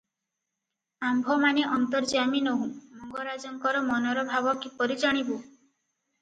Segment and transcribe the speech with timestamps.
[1.09, 2.69] ଆମ୍ଭମାନେ ଅନ୍ତର୍ଯ୍ୟାମୀ ନୋହୁ,
[3.03, 5.39] ମଙ୍ଗରାଜଙ୍କର ମନର ଭାବ କିପରି ଜାଣିବୁ?